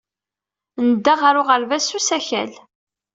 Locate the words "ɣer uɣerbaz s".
1.21-1.91